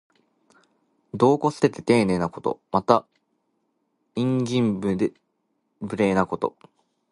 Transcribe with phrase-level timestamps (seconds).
[1.13, 2.59] 度を越してていねいなこと。
[2.71, 3.05] また、
[4.15, 5.13] 慇懃
[5.79, 6.57] 無礼なこと。